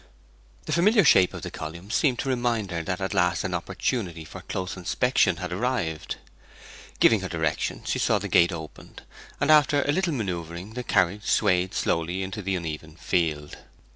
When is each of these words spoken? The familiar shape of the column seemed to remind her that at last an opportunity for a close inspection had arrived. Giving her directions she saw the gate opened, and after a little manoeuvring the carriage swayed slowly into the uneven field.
The 0.65 0.71
familiar 0.71 1.03
shape 1.03 1.31
of 1.31 1.43
the 1.43 1.51
column 1.51 1.91
seemed 1.91 2.17
to 2.17 2.29
remind 2.29 2.71
her 2.71 2.81
that 2.81 2.99
at 2.99 3.13
last 3.13 3.43
an 3.43 3.53
opportunity 3.53 4.25
for 4.25 4.39
a 4.39 4.41
close 4.41 4.75
inspection 4.75 5.35
had 5.35 5.53
arrived. 5.53 6.15
Giving 6.99 7.19
her 7.19 7.29
directions 7.29 7.87
she 7.89 7.99
saw 7.99 8.17
the 8.17 8.27
gate 8.27 8.51
opened, 8.51 9.03
and 9.39 9.51
after 9.51 9.83
a 9.83 9.91
little 9.91 10.13
manoeuvring 10.13 10.73
the 10.73 10.81
carriage 10.83 11.25
swayed 11.25 11.75
slowly 11.75 12.23
into 12.23 12.41
the 12.41 12.55
uneven 12.55 12.95
field. 12.95 13.57